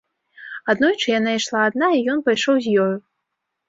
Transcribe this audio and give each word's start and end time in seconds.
Аднойчы 0.75 1.07
яна 1.19 1.31
ішла 1.41 1.59
адна, 1.69 1.93
і 1.99 2.05
ён 2.17 2.27
пайшоў 2.31 2.55
з 2.67 2.79
ёю. 2.89 2.93